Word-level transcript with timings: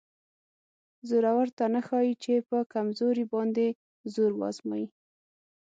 زورور 1.09 1.47
ته 1.57 1.65
نه 1.73 1.81
ښایي 1.87 2.13
چې 2.23 2.33
په 2.49 2.57
کمزوري 2.73 3.25
باندې 3.33 3.67
زور 4.13 4.31
وازمایي. 4.41 4.87